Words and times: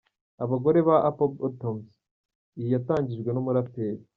Abagore 0.43 0.77
ya 0.87 0.95
Apple 1.09 1.31
Bottoms, 1.39 1.89
iyi 2.59 2.69
yatangijwe 2.75 3.29
n’umuraperi. 3.31 4.01